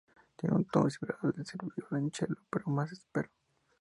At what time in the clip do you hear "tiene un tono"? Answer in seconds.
0.35-0.89